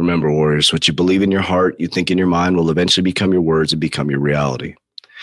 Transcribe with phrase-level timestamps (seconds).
[0.00, 3.02] Remember, warriors, what you believe in your heart, you think in your mind will eventually
[3.02, 4.74] become your words and become your reality.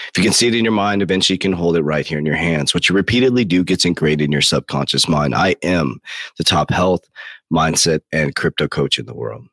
[0.09, 2.19] If you can see it in your mind, eventually you can hold it right here
[2.19, 2.75] in your hands.
[2.75, 5.33] What you repeatedly do gets ingrained in your subconscious mind.
[5.33, 5.99] I am
[6.37, 7.01] the top health,
[7.51, 9.47] mindset, and crypto coach in the world.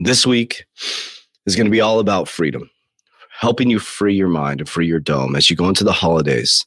[0.00, 0.64] This week
[1.44, 2.70] is going to be all about freedom,
[3.38, 6.64] helping you free your mind and free your dome as you go into the holidays.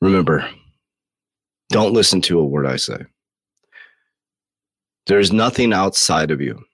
[0.00, 0.44] Remember,
[1.68, 3.04] don't listen to a word I say.
[5.10, 6.64] There is nothing outside of you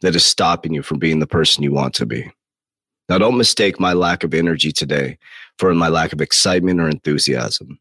[0.00, 2.32] that is stopping you from being the person you want to be.
[3.10, 5.18] Now, don't mistake my lack of energy today
[5.58, 7.78] for my lack of excitement or enthusiasm.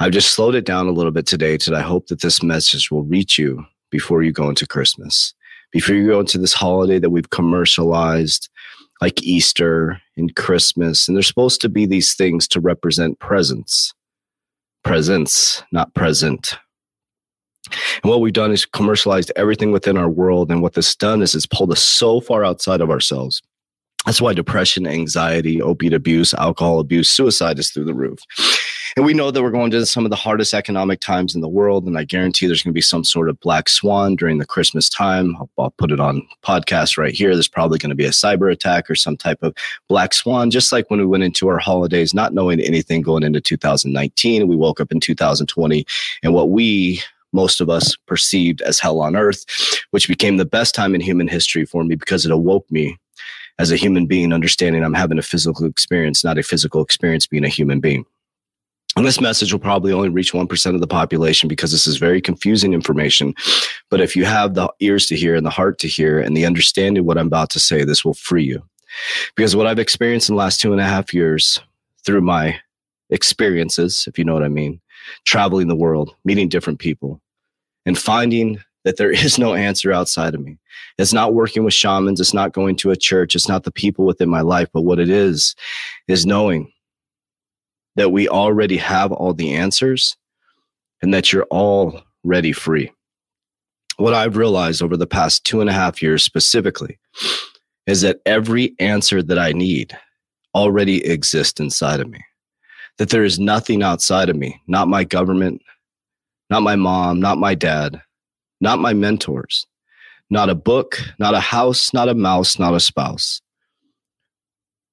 [0.00, 2.90] I've just slowed it down a little bit today and I hope that this message
[2.90, 5.32] will reach you before you go into Christmas,
[5.70, 8.48] before you go into this holiday that we've commercialized
[9.00, 11.06] like Easter and Christmas.
[11.06, 13.94] And there's supposed to be these things to represent presence,
[14.82, 16.58] presence, not present.
[18.02, 20.50] And what we've done is commercialized everything within our world.
[20.50, 23.42] And what this done is it's pulled us so far outside of ourselves.
[24.06, 28.18] That's why depression, anxiety, opiate abuse, alcohol abuse, suicide is through the roof.
[28.96, 31.48] And we know that we're going to some of the hardest economic times in the
[31.48, 31.86] world.
[31.86, 34.88] And I guarantee there's going to be some sort of black swan during the Christmas
[34.88, 35.36] time.
[35.36, 37.34] I'll, I'll put it on podcast right here.
[37.34, 39.54] There's probably going to be a cyber attack or some type of
[39.88, 43.40] black swan, just like when we went into our holidays, not knowing anything going into
[43.40, 44.48] 2019.
[44.48, 45.86] We woke up in 2020
[46.22, 47.02] and what we
[47.32, 49.44] most of us perceived as hell on earth,
[49.90, 52.98] which became the best time in human history for me because it awoke me
[53.58, 57.44] as a human being, understanding I'm having a physical experience, not a physical experience being
[57.44, 58.04] a human being.
[58.96, 62.20] And this message will probably only reach 1% of the population because this is very
[62.20, 63.34] confusing information.
[63.88, 66.44] But if you have the ears to hear and the heart to hear and the
[66.44, 68.62] understanding what I'm about to say, this will free you.
[69.36, 71.60] Because what I've experienced in the last two and a half years
[72.04, 72.58] through my
[73.10, 74.80] experiences, if you know what I mean,
[75.24, 77.20] traveling the world, meeting different people,
[77.86, 80.58] and finding that there is no answer outside of me.
[80.98, 82.20] It's not working with shamans.
[82.20, 83.34] It's not going to a church.
[83.34, 84.68] It's not the people within my life.
[84.72, 85.54] But what it is,
[86.08, 86.72] is knowing
[87.96, 90.16] that we already have all the answers
[91.02, 92.92] and that you're already free.
[93.96, 96.98] What I've realized over the past two and a half years specifically
[97.86, 99.96] is that every answer that I need
[100.54, 102.24] already exists inside of me
[103.00, 105.62] that there is nothing outside of me, not my government,
[106.50, 108.02] not my mom, not my dad,
[108.60, 109.66] not my mentors,
[110.28, 113.40] not a book, not a house, not a mouse, not a spouse.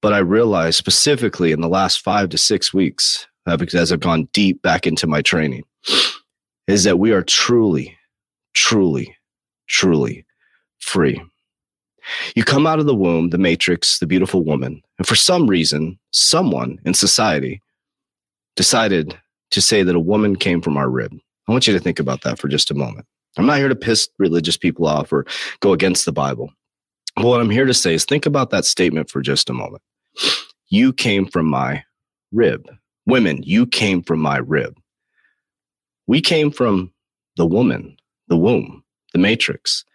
[0.01, 4.29] But I realized specifically in the last five to six weeks, uh, as I've gone
[4.31, 5.65] deep back into my training,
[6.67, 7.97] is that we are truly,
[8.53, 9.17] truly,
[9.67, 10.25] truly
[10.79, 11.21] free.
[12.37, 15.99] You come out of the womb, the matrix, the beautiful woman, and for some reason,
[16.11, 17.61] someone in society
[18.57, 19.17] decided
[19.51, 21.17] to say that a woman came from our rib.
[21.47, 23.05] I want you to think about that for just a moment.
[23.37, 25.25] I'm not here to piss religious people off or
[25.61, 26.51] go against the Bible.
[27.15, 29.81] But what I'm here to say is think about that statement for just a moment.
[30.69, 31.83] You came from my
[32.33, 32.69] rib.
[33.05, 34.77] Women, you came from my rib.
[36.07, 36.91] We came from
[37.37, 37.95] the woman,
[38.27, 38.83] the womb,
[39.13, 39.85] the matrix.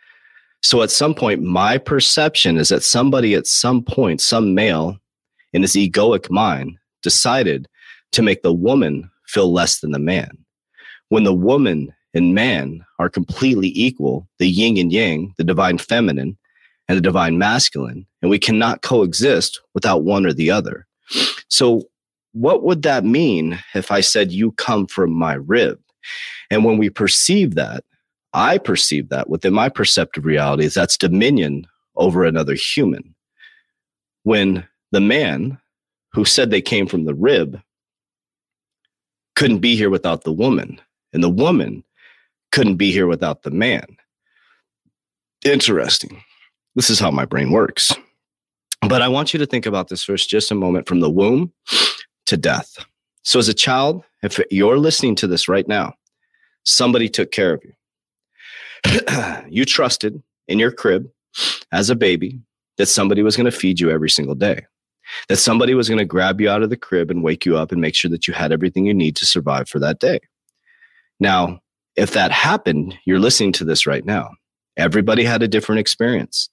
[0.63, 4.97] So at some point, my perception is that somebody at some point, some male
[5.53, 7.69] in his egoic mind decided
[8.13, 10.31] to make the woman feel less than the man.
[11.09, 16.37] When the woman and man are completely equal, the yin and yang, the divine feminine,
[16.89, 20.87] and the divine masculine, and we cannot coexist without one or the other.
[21.49, 21.83] So,
[22.33, 25.79] what would that mean if I said, You come from my rib?
[26.51, 27.85] And when we perceive that,
[28.35, 31.67] I perceive that within my perceptive reality is that's dominion
[31.97, 33.15] over another human.
[34.25, 35.59] When the man
[36.13, 37.61] who said they came from the rib
[39.37, 40.81] couldn't be here without the woman,
[41.13, 41.85] and the woman
[42.51, 43.87] couldn't be here without the man.
[45.45, 46.23] Interesting.
[46.75, 47.95] This is how my brain works.
[48.89, 51.53] But I want you to think about this first, just a moment from the womb
[52.27, 52.85] to death.
[53.23, 55.95] So, as a child, if you're listening to this right now,
[56.65, 57.73] somebody took care of you.
[59.49, 61.09] you trusted in your crib
[61.71, 62.41] as a baby
[62.79, 64.67] that somebody was going to feed you every single day,
[65.29, 67.73] that somebody was going to grab you out of the crib and wake you up
[67.73, 70.21] and make sure that you had everything you need to survive for that day.
[71.21, 71.61] Now,
[71.97, 74.31] if that happened, you're listening to this right now.
[74.77, 76.49] Everybody had a different experience.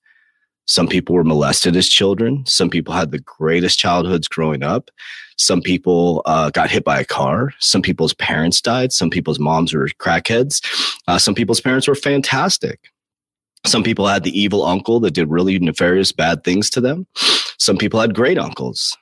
[0.66, 2.46] Some people were molested as children.
[2.46, 4.92] Some people had the greatest childhoods growing up.
[5.38, 7.54] Some people uh, got hit by a car.
[7.60, 8.94] Some people's parents died.
[8.94, 10.62] Some people's moms were crackheads.
[11.08, 12.92] Uh, some people's parents were fantastic.
[13.66, 17.08] Some people had the evil uncle that did really nefarious bad things to them.
[17.60, 18.98] Some people had great uncles.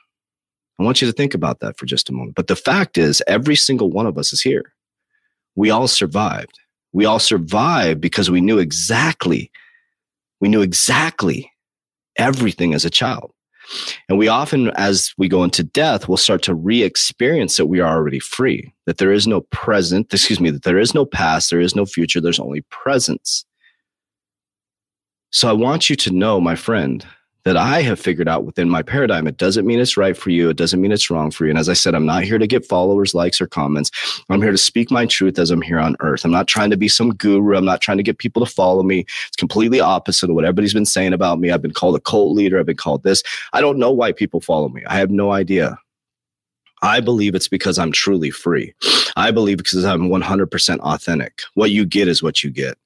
[0.80, 2.36] I want you to think about that for just a moment.
[2.36, 4.74] But the fact is, every single one of us is here.
[5.56, 6.59] We all survived.
[6.94, 9.51] We all survived because we knew exactly,
[10.39, 11.51] we knew exactly
[12.18, 13.31] everything as a child.
[14.07, 17.80] And we often, as we go into death, will start to re experience that we
[17.80, 21.50] are already free, that there is no present, excuse me, that there is no past,
[21.50, 23.45] there is no future, there's only presence.
[25.31, 27.06] So I want you to know, my friend,
[27.47, 29.25] that I have figured out within my paradigm.
[29.25, 30.49] It doesn't mean it's right for you.
[30.49, 31.51] It doesn't mean it's wrong for you.
[31.51, 33.89] And as I said, I'm not here to get followers, likes, or comments.
[34.29, 36.25] I'm here to speak my truth as I'm here on earth.
[36.25, 37.55] I'm not trying to be some guru.
[37.55, 39.05] I'm not trying to get people to follow me.
[39.27, 41.49] It's completely opposite of what everybody's been saying about me.
[41.49, 42.59] I've been called a cult leader.
[42.59, 43.23] I've been called this.
[43.53, 44.83] I don't know why people follow me.
[44.85, 45.79] I have no idea.
[46.81, 48.73] I believe it's because I'm truly free.
[49.15, 51.39] I believe because I'm 100% authentic.
[51.53, 52.77] What you get is what you get.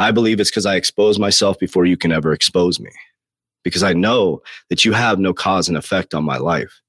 [0.00, 2.90] I believe it's because I expose myself before you can ever expose me
[3.62, 6.80] because I know that you have no cause and effect on my life,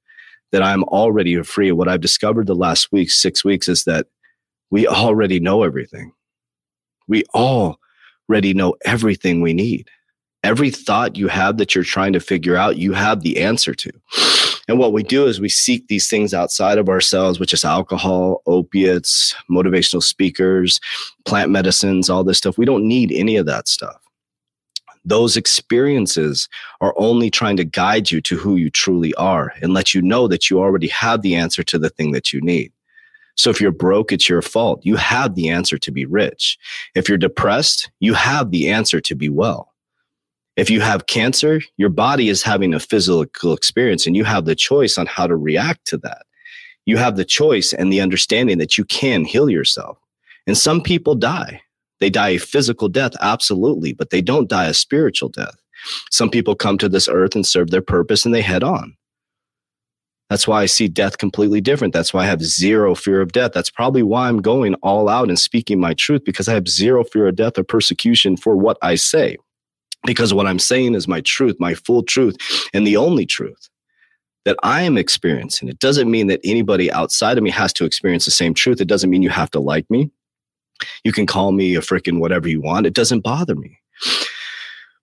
[0.51, 1.71] that I'm already free.
[1.71, 4.07] What I've discovered the last week, six weeks, is that
[4.69, 6.13] we already know everything.
[7.07, 9.89] We already know everything we need.
[10.43, 13.91] Every thought you have that you're trying to figure out, you have the answer to.
[14.67, 18.41] And what we do is we seek these things outside of ourselves, which is alcohol,
[18.47, 20.79] opiates, motivational speakers,
[21.25, 22.57] plant medicines, all this stuff.
[22.57, 24.01] We don't need any of that stuff
[25.03, 26.47] those experiences
[26.79, 30.27] are only trying to guide you to who you truly are and let you know
[30.27, 32.71] that you already have the answer to the thing that you need.
[33.35, 34.81] So if you're broke, it's your fault.
[34.83, 36.57] You have the answer to be rich.
[36.95, 39.73] If you're depressed, you have the answer to be well.
[40.57, 44.55] If you have cancer, your body is having a physical experience and you have the
[44.55, 46.23] choice on how to react to that.
[46.85, 49.97] You have the choice and the understanding that you can heal yourself.
[50.45, 51.61] And some people die.
[52.01, 55.55] They die a physical death, absolutely, but they don't die a spiritual death.
[56.09, 58.95] Some people come to this earth and serve their purpose and they head on.
[60.29, 61.93] That's why I see death completely different.
[61.93, 63.51] That's why I have zero fear of death.
[63.53, 67.03] That's probably why I'm going all out and speaking my truth because I have zero
[67.03, 69.37] fear of death or persecution for what I say.
[70.05, 72.37] Because what I'm saying is my truth, my full truth,
[72.73, 73.69] and the only truth
[74.45, 75.69] that I am experiencing.
[75.69, 78.81] It doesn't mean that anybody outside of me has to experience the same truth.
[78.81, 80.09] It doesn't mean you have to like me.
[81.03, 82.85] You can call me a freaking whatever you want.
[82.85, 83.79] It doesn't bother me.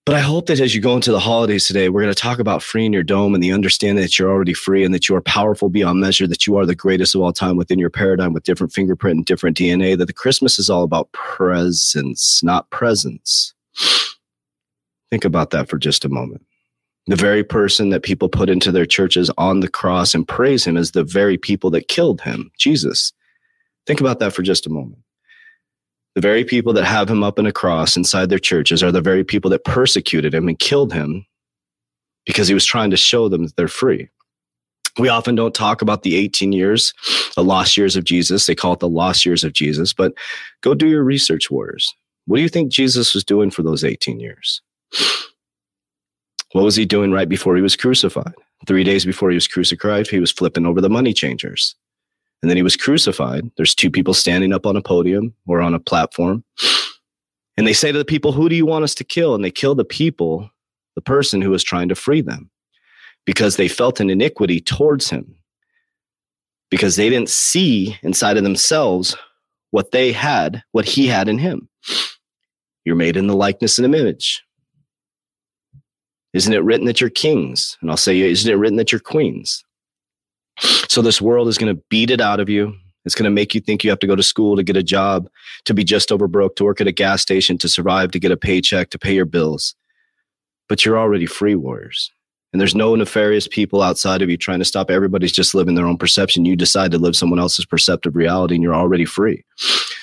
[0.09, 2.39] But I hope that as you go into the holidays today, we're going to talk
[2.39, 5.21] about freeing your dome and the understanding that you're already free and that you are
[5.21, 8.45] powerful beyond measure, that you are the greatest of all time within your paradigm with
[8.45, 13.53] different fingerprint and different DNA, that the Christmas is all about presence, not presence.
[15.11, 16.43] Think about that for just a moment.
[17.07, 20.79] The very person that people put into their churches on the cross and praise him
[20.79, 23.13] is the very people that killed him, Jesus.
[23.87, 25.03] Think about that for just a moment.
[26.15, 29.01] The very people that have him up in a cross inside their churches are the
[29.01, 31.27] very people that persecuted him and killed him
[32.27, 34.09] because he was trying to show them that they're free.
[34.99, 36.93] We often don't talk about the 18 years,
[37.37, 38.47] the lost years of Jesus.
[38.47, 40.13] They call it the lost years of Jesus, but
[40.61, 41.95] go do your research, warriors.
[42.27, 44.61] What do you think Jesus was doing for those 18 years?
[46.53, 48.35] What was he doing right before he was crucified?
[48.67, 51.77] Three days before he was crucified, he was flipping over the money changers
[52.43, 53.51] and then he was crucified.
[53.57, 56.45] There's two people standing up on a podium or on a platform.
[57.57, 59.35] And they say to the people, Who do you want us to kill?
[59.35, 60.49] And they kill the people,
[60.95, 62.51] the person who was trying to free them,
[63.27, 65.35] because they felt an iniquity towards him,
[66.71, 69.17] because they didn't see inside of themselves
[69.71, 71.69] what they had, what he had in him.
[72.85, 74.45] You're made in the likeness and image.
[76.33, 77.77] Isn't it written that you're kings?
[77.81, 79.65] And I'll say, Isn't it written that you're queens?
[80.61, 82.75] So this world is going to beat it out of you.
[83.05, 84.83] It's going to make you think you have to go to school to get a
[84.83, 85.29] job,
[85.65, 88.33] to be just over broke, to work at a gas station, to survive, to get
[88.33, 89.75] a paycheck, to pay your bills.
[90.69, 92.11] But you're already free warriors.
[92.53, 94.91] And there's no nefarious people outside of you trying to stop.
[94.91, 96.47] Everybody's just living their own perception.
[96.47, 99.45] You decide to live someone else's perceptive reality and you're already free.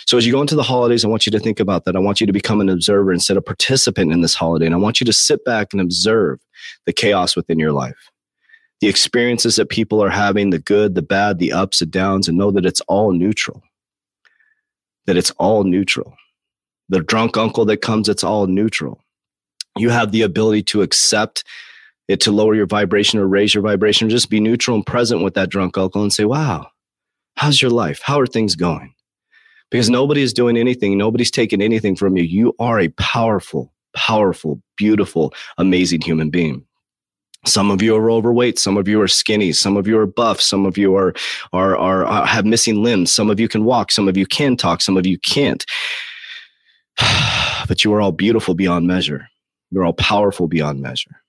[0.05, 1.95] So as you go into the holidays, I want you to think about that.
[1.95, 4.67] I want you to become an observer instead of participant in this holiday.
[4.67, 6.39] And I want you to sit back and observe
[6.85, 8.11] the chaos within your life,
[8.81, 12.37] the experiences that people are having, the good, the bad, the ups and downs, and
[12.37, 13.63] know that it's all neutral.
[15.05, 16.15] That it's all neutral.
[16.89, 19.01] The drunk uncle that comes, it's all neutral.
[19.77, 21.43] You have the ability to accept
[22.07, 25.23] it to lower your vibration or raise your vibration, or just be neutral and present
[25.23, 26.67] with that drunk uncle and say, Wow,
[27.35, 28.01] how's your life?
[28.03, 28.93] How are things going?
[29.71, 32.23] Because nobody is doing anything, nobody's taking anything from you.
[32.23, 36.63] You are a powerful, powerful, beautiful, amazing human being.
[37.45, 38.57] Some of you are overweight.
[38.57, 39.51] Some of you are skinny.
[39.51, 40.41] Some of you are buff.
[40.41, 41.13] Some of you are,
[41.53, 43.11] are, are, are uh, have missing limbs.
[43.11, 43.91] Some of you can walk.
[43.91, 44.81] Some of you can talk.
[44.81, 45.63] Some of you can't.
[47.67, 49.27] but you are all beautiful beyond measure.
[49.71, 51.21] You're all powerful beyond measure.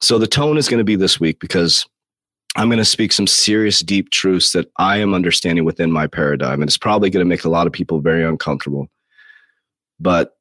[0.00, 1.84] So the tone is going to be this week because
[2.56, 6.62] I'm going to speak some serious, deep truths that I am understanding within my paradigm.
[6.62, 8.88] And it's probably going to make a lot of people very uncomfortable.
[10.00, 10.37] But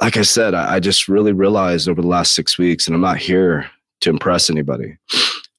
[0.00, 3.18] like I said, I, just really realized over the last six weeks, and I'm not
[3.18, 3.70] here
[4.00, 4.96] to impress anybody.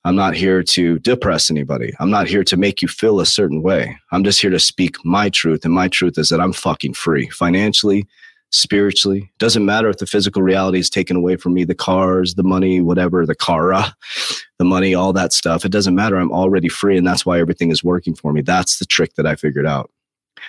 [0.04, 1.94] I'm not here to depress anybody.
[2.00, 4.00] I'm not here to make you feel a certain way.
[4.12, 5.64] I'm just here to speak my truth.
[5.64, 8.08] And my truth is that I'm fucking free financially,
[8.50, 9.32] spiritually.
[9.38, 12.82] Doesn't matter if the physical reality is taken away from me, the cars, the money,
[12.82, 13.96] whatever, the kara,
[14.58, 15.66] the money, all that stuff.
[15.66, 16.16] It doesn't matter.
[16.16, 16.98] I'm already free.
[16.98, 18.42] And that's why everything is working for me.
[18.42, 19.92] That's the trick that I figured out.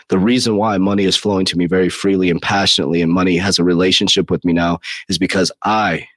[0.09, 3.59] The reason why money is flowing to me very freely and passionately, and money has
[3.59, 6.09] a relationship with me now, is because I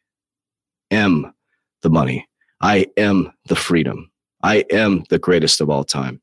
[0.92, 1.34] am
[1.82, 2.28] the money.
[2.62, 4.12] I am the freedom.
[4.44, 6.22] I am the greatest of all time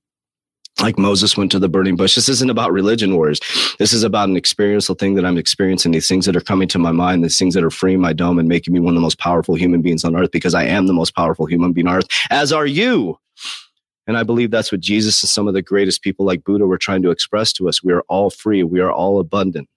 [0.80, 2.14] like Moses went to the burning bush.
[2.14, 3.40] This isn't about religion wars.
[3.78, 6.78] This is about an experiential thing that I'm experiencing, these things that are coming to
[6.78, 9.02] my mind, these things that are freeing my dome and making me one of the
[9.02, 11.96] most powerful human beings on earth because I am the most powerful human being on
[11.96, 13.18] earth, as are you.
[14.06, 16.78] And I believe that's what Jesus and some of the greatest people like Buddha were
[16.78, 17.82] trying to express to us.
[17.82, 18.64] We are all free.
[18.64, 19.68] We are all abundant.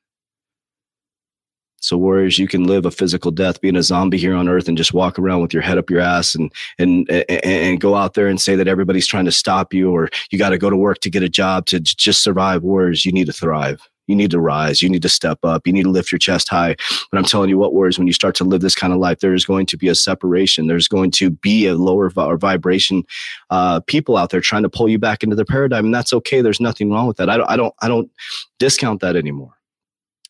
[1.85, 4.75] So, warriors, you can live a physical death, being a zombie here on Earth, and
[4.75, 8.27] just walk around with your head up your ass, and and and go out there
[8.27, 10.99] and say that everybody's trying to stop you, or you got to go to work
[11.01, 12.63] to get a job to just survive.
[12.63, 13.87] Warriors, you need to thrive.
[14.07, 14.81] You need to rise.
[14.81, 15.65] You need to step up.
[15.65, 16.75] You need to lift your chest high.
[17.11, 19.19] But I'm telling you what, warriors, when you start to live this kind of life,
[19.19, 20.67] there is going to be a separation.
[20.67, 23.03] There's going to be a lower vi- vibration
[23.49, 26.41] uh, people out there trying to pull you back into the paradigm, and that's okay.
[26.41, 27.29] There's nothing wrong with that.
[27.29, 27.49] I don't.
[27.49, 27.73] I don't.
[27.81, 28.11] I don't
[28.59, 29.53] discount that anymore.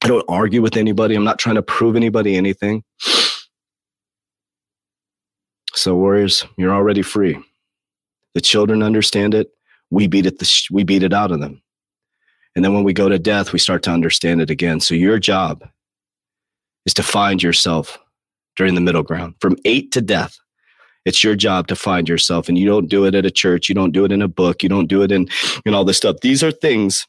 [0.04, 1.16] I don't argue with anybody.
[1.16, 2.84] I'm not trying to prove anybody anything.
[5.74, 7.38] So, warriors, you're already free.
[8.34, 9.52] The children understand it.
[9.90, 10.40] We beat it.
[10.40, 11.62] The, we beat it out of them.
[12.56, 14.80] And then when we go to death, we start to understand it again.
[14.80, 15.68] So your job
[16.86, 17.98] is to find yourself
[18.56, 20.38] during the middle ground from eight to death.
[21.04, 22.48] It's your job to find yourself.
[22.50, 23.70] And you don't do it at a church.
[23.70, 24.64] You don't do it in a book.
[24.64, 25.28] You don't do it in,
[25.66, 26.18] in all this stuff.
[26.22, 27.06] These are things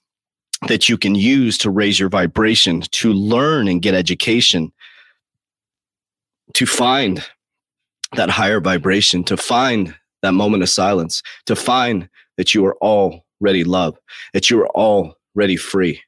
[0.68, 4.72] that you can use to raise your vibration, to learn and get education,
[6.54, 7.24] to find
[8.16, 13.64] that higher vibration, to find that moment of silence, to find that you are already
[13.64, 13.98] love,
[14.32, 14.68] that you are
[15.36, 16.00] already free,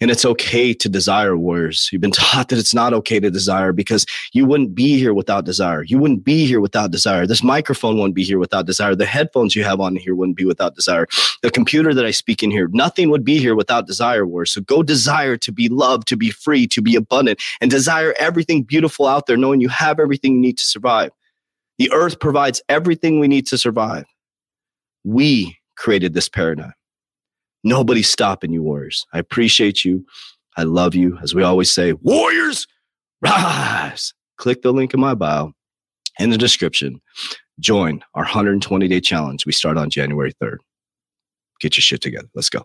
[0.00, 1.88] and it's okay to desire warriors.
[1.92, 5.44] You've been taught that it's not okay to desire because you wouldn't be here without
[5.44, 5.82] desire.
[5.82, 7.26] You wouldn't be here without desire.
[7.26, 8.94] This microphone wouldn't be here without desire.
[8.94, 11.06] The headphones you have on here wouldn't be without desire.
[11.42, 14.52] The computer that I speak in here, nothing would be here without desire, warriors.
[14.52, 18.62] So go desire to be loved, to be free, to be abundant, and desire everything
[18.62, 21.10] beautiful out there, knowing you have everything you need to survive.
[21.78, 24.06] The earth provides everything we need to survive.
[25.04, 26.72] We created this paradigm.
[27.66, 29.04] Nobody's stopping you, Warriors.
[29.12, 30.06] I appreciate you.
[30.56, 31.18] I love you.
[31.20, 32.64] As we always say, Warriors,
[33.20, 34.14] rise.
[34.36, 35.50] Click the link in my bio
[36.20, 37.00] in the description.
[37.58, 39.46] Join our 120 day challenge.
[39.46, 40.58] We start on January 3rd.
[41.60, 42.28] Get your shit together.
[42.36, 42.62] Let's go.